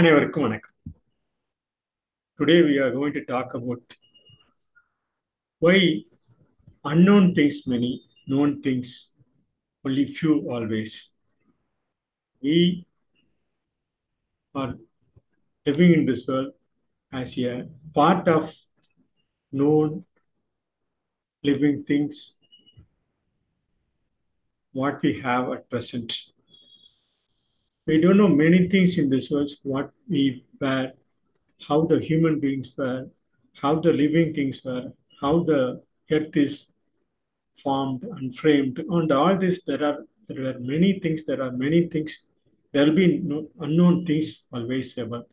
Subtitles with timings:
[0.00, 0.76] அனைவருக்கும் வணக்கம்
[2.38, 3.82] today we are going to talk about
[5.64, 5.78] why
[6.92, 7.90] unknown things many
[8.32, 8.88] known things
[9.84, 10.92] only few always
[12.46, 12.56] we
[14.54, 14.72] are
[15.66, 16.52] living in this world
[17.20, 17.54] as a
[17.98, 18.44] part of
[19.60, 19.90] known
[21.50, 22.16] living things
[24.80, 26.10] what we have at present
[27.87, 30.23] we don't know many things in this world what we
[30.61, 30.91] were
[31.67, 33.01] how the human beings were
[33.61, 34.85] how the living things were
[35.21, 35.61] how the
[36.11, 36.73] earth is
[37.63, 41.87] formed and framed and all this there are there are many things there are many
[41.87, 42.25] things.
[42.73, 45.23] There will be no, unknown things always ever.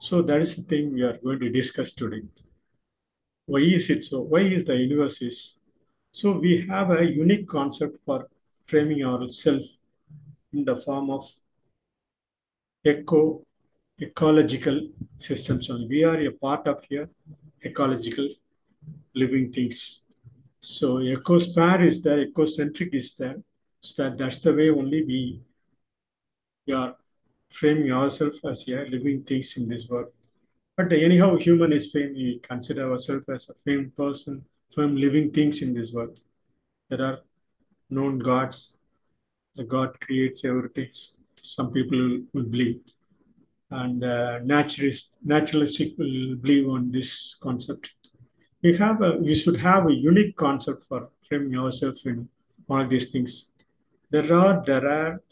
[0.00, 2.22] So that is the thing we are going to discuss today.
[3.46, 4.22] Why is it so?
[4.22, 5.58] Why is the universe is?
[6.12, 8.28] So we have a unique concept for
[8.66, 9.80] framing ourselves
[10.52, 11.28] in the form of
[12.84, 13.44] eco
[14.00, 15.88] ecological systems only.
[15.88, 17.08] We are a part of here
[17.64, 18.28] ecological
[19.14, 20.04] living things.
[20.60, 23.36] So ecosphere is there, ecocentric is there.
[23.80, 25.40] So that, that's the way only we,
[26.72, 26.96] are
[27.50, 30.08] framing ourselves as a living things in this world.
[30.76, 35.62] But anyhow, human is framed, we consider ourselves as a framed person, firm living things
[35.62, 36.18] in this world.
[36.88, 37.18] There are
[37.90, 38.76] known gods.
[39.54, 40.88] The God creates everything.
[41.44, 42.80] Some people will, believe
[43.70, 47.94] and uh, naturalist, naturalistic will believe on this concept.
[48.62, 52.28] We have a, we should have a unique concept for framing ourselves in
[52.68, 53.50] all these things.
[54.10, 55.22] There are, there are,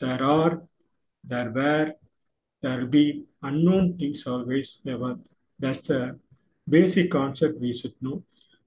[0.00, 0.62] there are,
[1.22, 1.92] there were,
[2.62, 5.16] there will be unknown things always ever.
[5.58, 6.18] That's the
[6.68, 8.24] basic concept we should know.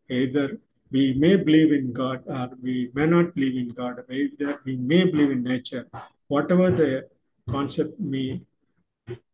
[0.09, 0.57] Either
[0.91, 4.03] we may believe in God or we may not believe in God.
[4.09, 5.87] Either we may believe in nature.
[6.27, 7.07] Whatever the
[7.49, 8.41] concept may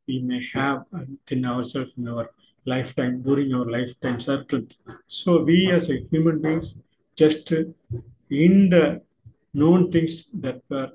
[0.08, 2.32] we may have within ourselves in our
[2.66, 4.62] lifetime, during our lifetime circle.
[5.08, 6.82] So we as a human beings,
[7.16, 9.02] just in the
[9.54, 10.92] known things that were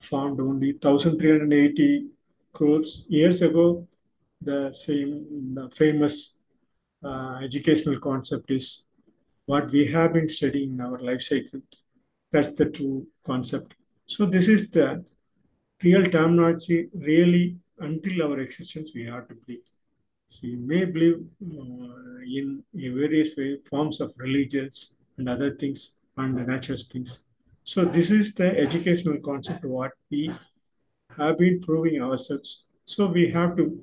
[0.00, 2.06] found only 1380
[2.52, 3.86] crores years ago,
[4.40, 6.36] the same the famous
[7.04, 8.84] uh, educational concept is
[9.46, 11.60] what we have been studying in our life cycle.
[12.32, 13.74] That's the true concept.
[14.06, 15.04] So this is the
[15.82, 19.60] real terminology really until our existence we have to believe.
[20.28, 25.98] So you may believe uh, in, in various way, forms of religions and other things
[26.16, 27.20] and the natural things.
[27.64, 30.30] So this is the educational concept what we
[31.16, 32.64] have been proving ourselves.
[32.84, 33.82] So we have to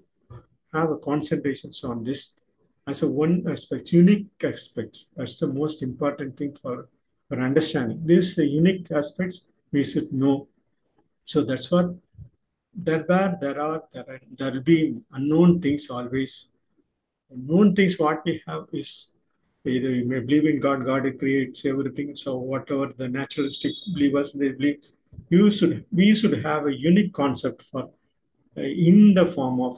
[0.73, 2.39] have a concentration on this
[2.87, 5.07] as a one aspect, unique aspects.
[5.15, 6.89] That's the most important thing for,
[7.29, 8.01] for understanding.
[8.05, 10.47] These the unique aspects we should know.
[11.25, 11.95] So that's what
[12.75, 16.51] there were, there are, there there will be unknown things always.
[17.35, 19.09] Known things, what we have is
[19.65, 22.15] either you may believe in God, God creates everything.
[22.15, 24.83] So whatever the naturalistic believers they believe,
[25.29, 27.89] you should we should have a unique concept for
[28.57, 29.77] uh, in the form of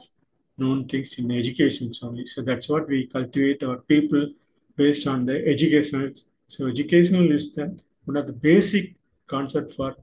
[0.58, 2.26] known things in education only.
[2.26, 4.32] So that's what we cultivate our people
[4.76, 6.10] based on the educational.
[6.48, 8.94] So educational is the one of the basic
[9.26, 9.96] concept for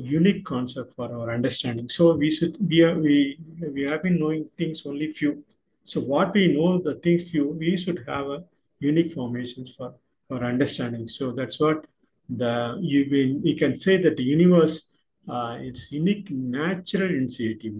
[0.00, 1.88] unique concept for our understanding.
[1.88, 3.38] So we should we are, we
[3.72, 5.44] we have been knowing things only few.
[5.84, 8.44] So what we know the things few, we should have a
[8.78, 9.94] unique formations for
[10.30, 11.08] our understanding.
[11.08, 11.86] So that's what
[12.28, 14.94] the you we, we can say that the universe
[15.28, 17.74] uh, it's unique natural initiative.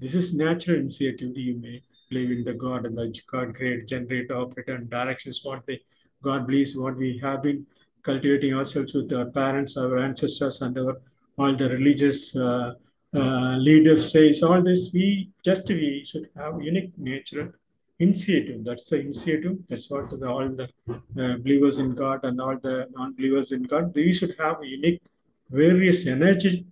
[0.00, 1.36] This is natural initiative.
[1.36, 5.64] You may believe in the God and the God create, generate, operate, and directions what
[5.66, 5.80] they
[6.22, 7.66] God believes what we have been
[8.02, 11.00] cultivating ourselves with our parents, our ancestors, and our
[11.38, 12.74] all the religious uh,
[13.14, 14.12] uh, leaders.
[14.12, 17.50] Says all this we just we should have unique natural
[17.98, 18.64] initiative.
[18.64, 19.58] That's the initiative.
[19.68, 20.68] That's what the, all the
[21.22, 25.00] uh, believers in god and all the non-believers in god we should have unique
[25.50, 26.66] various energy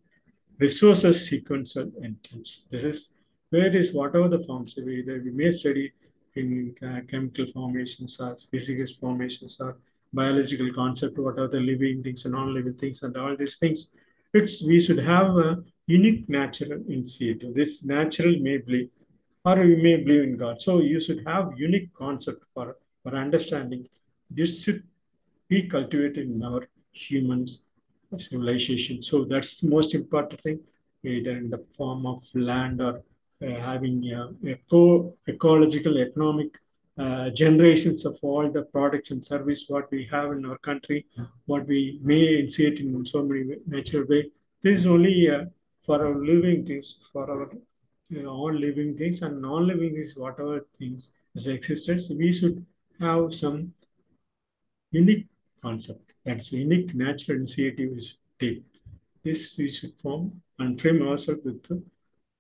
[0.58, 2.98] resources sequential entrance this is
[3.50, 5.92] where is whatever the forms we, either we may study
[6.36, 9.76] in uh, chemical formations or physics formations or
[10.12, 13.92] biological concept what are the living things and non-living things and all these things
[14.32, 17.54] it's we should have a unique natural initiative.
[17.54, 18.90] This natural may believe,
[19.44, 20.60] or we may believe in God.
[20.62, 23.86] So you should have unique concept for, for understanding.
[24.30, 24.82] This should
[25.48, 27.62] be cultivated in our humans
[28.18, 29.02] civilization.
[29.02, 30.60] So that's the most important thing,
[31.04, 33.02] either in the form of land or
[33.42, 36.58] uh, having uh, eco ecological economic
[37.00, 41.06] uh, generations of all the products and service what we have in our country,
[41.46, 44.22] what we may see it in so many natural way.
[44.62, 45.44] This is only uh,
[45.80, 47.50] for our living things, for our
[48.16, 52.66] uh, all living things and non-living things, whatever things is existed, we should
[53.00, 53.72] have some
[54.90, 55.26] unique
[55.62, 56.02] concept.
[56.24, 58.62] That's unique natural initiative we should take.
[59.24, 61.84] This we should form and frame ourselves with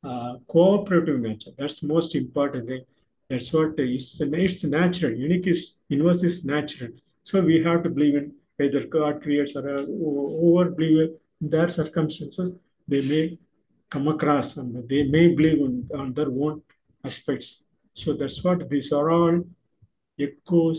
[0.02, 1.50] uh, cooperative nature.
[1.56, 2.84] That's most important thing.
[3.30, 5.12] That's what is it's natural.
[5.12, 6.90] Unique is universe is natural.
[7.22, 11.10] So we have to believe in either God creates or uh, over believe
[11.40, 12.58] in their circumstances.
[12.88, 13.38] They may
[13.88, 16.62] come across and they may believe in, on their own
[17.04, 17.64] aspects.
[17.94, 19.44] So that's what these are all
[20.18, 20.78] ecos,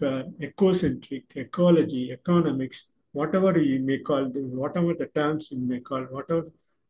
[0.00, 4.26] ecocentric, ecology, economics, whatever you may call,
[4.62, 6.46] whatever the terms you may call, whatever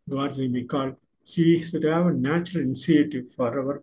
[0.06, 0.92] words we may call,
[1.24, 3.82] she should have a natural initiative for our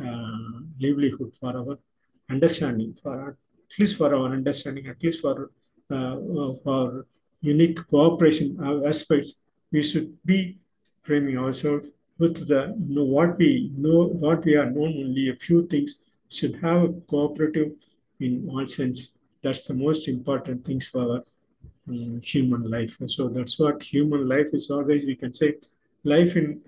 [0.00, 1.78] uh, livelihood, for our
[2.30, 5.50] understanding, for at least for our understanding, at least for
[5.90, 6.16] uh,
[6.62, 7.06] for
[7.40, 10.58] unique cooperation aspects, we should be
[11.02, 11.86] framing ourselves
[12.18, 16.02] with the you know, what we know, what we are known only a few things
[16.28, 17.72] should have a cooperative
[18.20, 19.18] in all sense.
[19.42, 21.24] That's the most important things for our
[21.88, 22.96] um, human life.
[23.06, 25.54] So that's what human life is always, we can say,
[26.04, 26.60] life in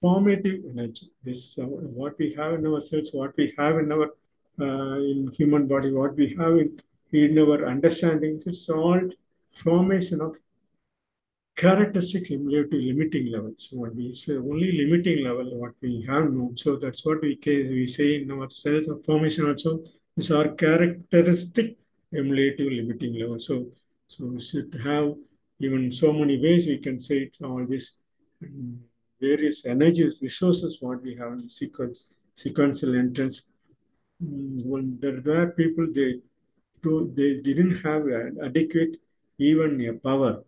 [0.00, 1.10] formative energy.
[1.24, 4.10] This uh, what we have in our cells, what we have in our
[4.60, 6.80] uh, in human body, what we have in,
[7.12, 8.46] in our understandings.
[8.46, 9.00] It's all
[9.50, 10.36] formation of
[11.56, 13.68] characteristics similar to limiting levels.
[13.72, 16.56] What we say only limiting level what we have known.
[16.56, 19.82] So that's what we case we say in our cells of formation also.
[20.16, 21.76] These are characteristic
[22.14, 23.38] emulative limiting level.
[23.38, 23.66] So
[24.08, 25.14] so we should have
[25.58, 27.92] even so many ways we can say it's all this
[28.44, 28.78] um,
[29.20, 33.42] various energies, resources what we have in sequence, sequential entrance.
[34.22, 36.20] Um, when there were people they
[37.18, 38.04] they didn't have
[38.42, 38.96] adequate
[39.38, 40.44] even a power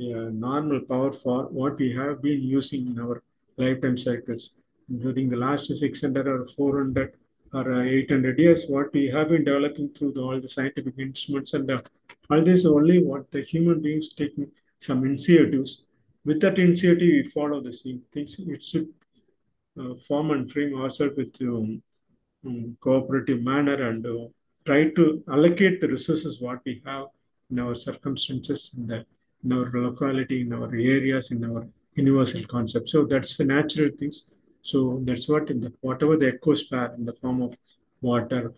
[0.00, 3.22] a normal power for what we have been using in our
[3.56, 4.60] lifetime cycles.
[4.88, 7.14] During the last 600 or 400
[7.52, 11.52] or uh, 800 years, what we have been developing through the, all the scientific instruments
[11.54, 11.82] and uh,
[12.30, 15.84] all this only what the human beings taking some initiatives.
[16.24, 18.38] With that initiative, we follow the same things.
[18.38, 18.88] It should
[19.80, 21.82] uh, form and frame ourselves with um,
[22.46, 24.28] um, cooperative manner and uh,
[24.64, 27.06] try to allocate the resources what we have
[27.50, 29.06] in our circumstances in that
[29.42, 32.88] in our locality, in our areas, in our universal concept.
[32.88, 34.34] So that's the natural things.
[34.62, 37.56] So that's what in the whatever the ecosphere in the form of
[38.02, 38.52] water,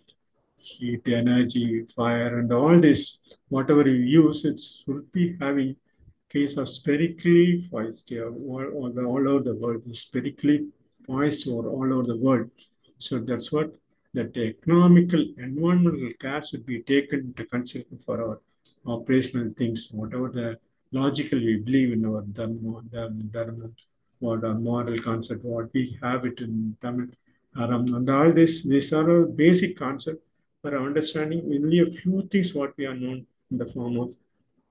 [0.56, 5.76] heat, energy, fire, and all this, whatever you use, it should be having
[6.32, 10.66] case of spherically poised all, all, all over the world, spherically
[11.06, 12.50] poised or all over the world.
[12.98, 13.74] So that's what
[14.14, 18.40] that economical environmental care should be taken into consideration for our
[18.86, 20.58] operational things, whatever the
[20.92, 22.82] logical we believe in our dharma,
[23.30, 23.70] dharma
[24.22, 27.08] what our moral concept, what we have it in Tamil.
[27.58, 30.22] Aram, and all this, these are a basic concept
[30.62, 34.14] for understanding only a few things what we are known in the form of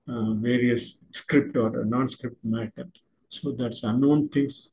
[0.08, 2.88] uh, various script or non-script matter.
[3.28, 4.70] So that's unknown things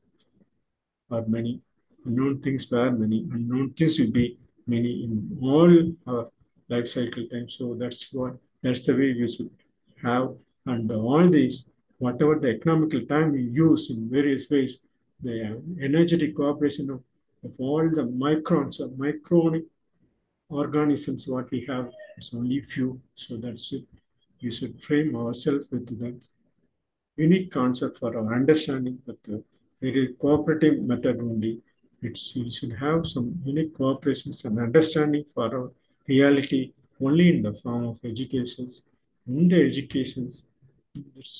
[1.11, 1.61] are many.
[2.05, 3.27] Unknown things were many.
[3.31, 4.37] Unknown things will be
[4.67, 5.71] many in all
[6.07, 6.29] our
[6.67, 7.49] life cycle time.
[7.49, 9.49] So that's what that's the way we should
[10.03, 10.35] have
[10.65, 14.83] and all these, whatever the economical time we use in various ways,
[15.21, 17.01] the energetic cooperation of,
[17.43, 19.65] of all the microns or micronic
[20.49, 22.99] organisms what we have is only few.
[23.15, 23.85] So that's it.
[24.41, 26.19] We should frame ourselves with the
[27.17, 29.43] unique concept for our understanding, but the
[29.81, 31.61] very cooperative method only.
[32.01, 35.71] It's, we should have some unique cooperations and understanding for our
[36.07, 38.83] reality only in the form of educations.
[39.27, 40.45] In the educations,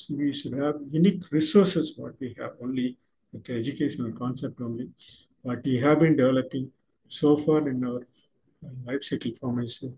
[0.10, 2.98] we should have unique resources what we have only
[3.32, 4.90] with the educational concept only
[5.42, 6.72] what we have been developing
[7.08, 8.02] so far in our
[8.86, 9.98] life cycle formation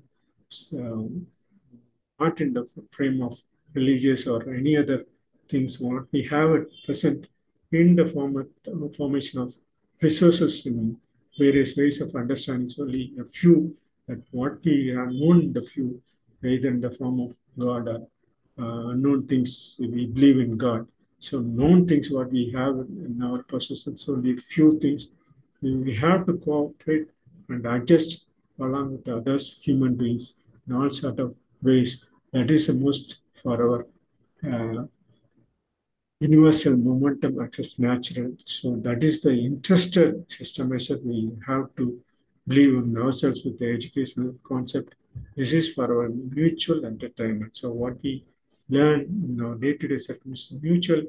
[2.21, 3.33] not in the frame of
[3.73, 4.99] religious or any other
[5.49, 7.27] things what we have at present
[7.71, 8.47] in the format,
[8.95, 9.53] formation of
[10.01, 10.97] resources in
[11.37, 13.75] various ways of understanding it's only a few
[14.07, 16.01] that what we have known the few
[16.43, 18.07] either in the form of God or
[18.57, 20.87] uh, known things, we believe in God.
[21.19, 22.75] So known things what we have
[23.07, 25.11] in our possession, so only few things.
[25.61, 27.07] We have to cooperate
[27.49, 28.25] and adjust
[28.59, 32.05] along with others, human beings, in all sort of ways.
[32.33, 33.87] That is the most for our
[34.49, 34.85] uh,
[36.19, 38.33] universal momentum access natural.
[38.45, 41.99] So that is the interested system that we have to
[42.47, 44.95] believe in ourselves with the educational concept.
[45.35, 47.57] This is for our mutual entertainment.
[47.57, 48.23] So what we
[48.69, 51.03] learn in our day-to-day circumstances, mutual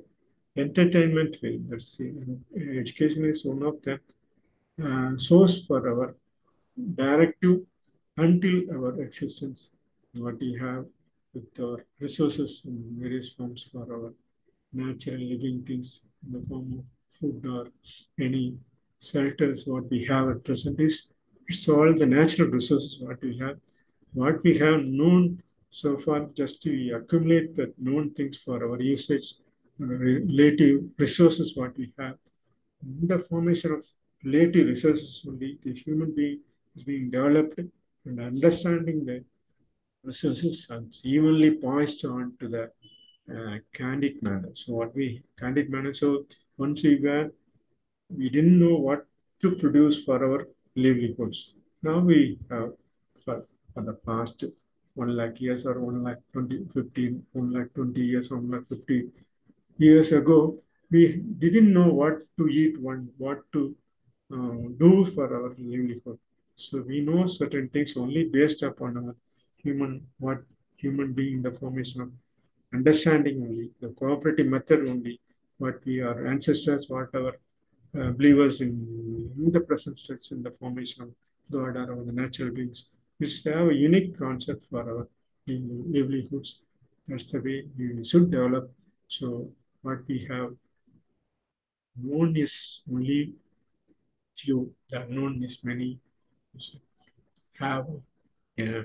[0.56, 1.60] entertainment way.
[1.78, 2.12] See,
[2.56, 4.00] education is one of the
[4.84, 6.16] uh, source for our
[6.94, 7.60] directive
[8.16, 9.70] until our existence.
[10.14, 10.86] What we have
[11.34, 14.12] with our resources in various forms for our
[14.72, 16.84] natural living things in the form of
[17.18, 17.68] food or
[18.18, 18.56] any
[19.00, 19.66] shelters.
[19.66, 21.12] What we have at present is
[21.48, 23.56] it's all the natural resources what we have.
[24.12, 29.34] What we have known so far, just to accumulate the known things for our usage,
[29.78, 32.16] relative resources what we have.
[32.82, 33.86] In the formation of
[34.24, 36.40] relative resources only, the human being
[36.76, 37.58] is being developed
[38.04, 39.24] and understanding the
[40.04, 42.64] resources and evenly poised on to the
[43.34, 44.50] uh, candid manner.
[44.52, 45.94] So what we candid manner.
[45.94, 47.30] So once we were,
[48.08, 49.06] we didn't know what
[49.42, 51.54] to produce for our livelihoods.
[51.82, 52.72] Now we have
[53.24, 54.44] for, for the past
[54.94, 59.08] one lakh years or one lakh 20, 15, one lakh 20 years, one lakh 50
[59.78, 60.58] years ago,
[60.90, 63.74] we didn't know what to eat, one, what to
[64.32, 66.18] uh, do for our livelihood.
[66.56, 69.16] So we know certain things only based upon our
[69.62, 70.42] human, what
[70.76, 72.10] human being, the formation of
[72.74, 75.20] understanding only, the cooperative method only,
[75.58, 77.32] what we are ancestors, whatever
[77.98, 81.10] uh, believers in, in the present stage in the formation of
[81.50, 82.86] God or the natural beings,
[83.20, 85.08] we should have a unique concept for our
[85.46, 86.60] livelihoods.
[87.06, 88.72] That's the way we should develop.
[89.08, 89.50] So
[89.82, 90.52] what we have
[92.00, 93.34] known is only
[94.34, 95.98] few, the unknown is many.
[96.54, 96.80] We should
[97.58, 97.86] have
[98.58, 98.84] a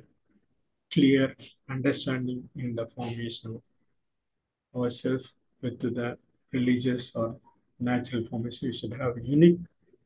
[0.91, 1.35] clear
[1.69, 3.61] understanding in the formation of
[4.81, 6.17] ourselves with the
[6.51, 7.35] religious or
[7.79, 8.69] natural formation.
[8.69, 9.59] We should have a unique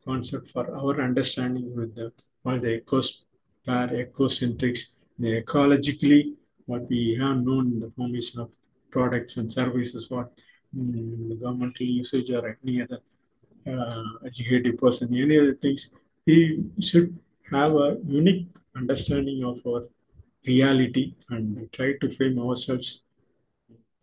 [0.06, 2.12] concept for our understanding with the
[2.44, 3.26] all the ecos,
[3.68, 4.82] ecocentrics,
[5.20, 6.34] the ecologically
[6.66, 8.54] what we have known in the formation of
[8.92, 10.32] products and services, what
[10.76, 13.00] mm, the governmental usage or any other
[13.68, 15.96] uh, educated person, any other things,
[16.26, 17.18] we should
[17.52, 19.88] have a unique understanding of our
[20.46, 23.04] reality and try to frame ourselves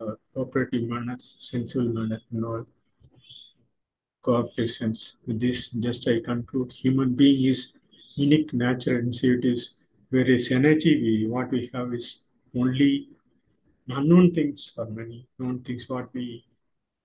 [0.01, 2.65] uh, cooperative manner, sensible manner, and all
[4.23, 5.19] cooperative sense.
[5.27, 7.79] With this, just I conclude, human being is
[8.15, 9.75] unique natural initiatives,
[10.11, 12.25] whereas energy, we what we have is
[12.57, 13.09] only
[13.89, 16.45] unknown things or many known things what we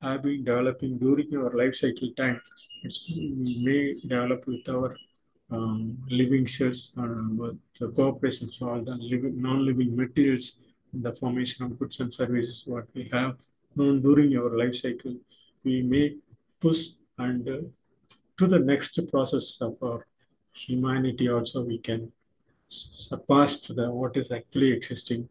[0.02, 2.42] have been developing during our life cycle time.
[2.84, 4.96] It's, we may develop with our
[5.52, 11.66] um, living cells, uh, with the cooperation of all the living, non-living materials the formation
[11.66, 13.36] of goods and services what we have
[13.76, 15.16] known during our life cycle,
[15.64, 16.16] we may
[16.62, 17.58] push and uh,
[18.38, 20.06] to the next process of our
[20.54, 22.12] humanity also we can
[22.70, 25.28] surpass to the what is actually existing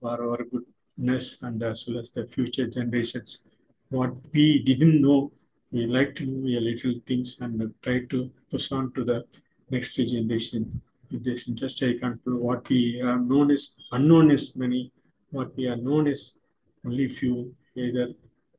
[0.00, 3.62] for our goodness and as well as the future generations.
[3.90, 5.32] What we didn't know,
[5.72, 9.24] we like to know a little things and try to push on to the
[9.70, 12.36] next generation with this interest I control.
[12.36, 14.92] What we have known is unknown is many.
[15.30, 16.36] What we are known is
[16.84, 18.08] only few, either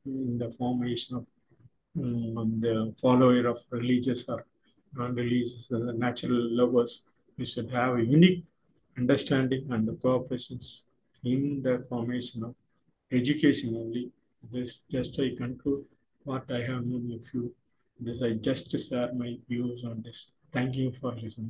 [0.04, 1.26] in the formation of
[1.96, 4.44] um, the follower of religious or
[4.96, 7.04] non-religious, uh, natural lovers.
[7.38, 8.44] We should have a unique
[8.98, 10.82] understanding and the cooperations
[11.24, 12.54] in the formation of
[13.12, 14.10] education only.
[14.52, 15.84] This just I conclude
[16.24, 17.54] what I have known of you.
[18.00, 20.32] This I just share my views on this.
[20.52, 21.42] Thank you for listening.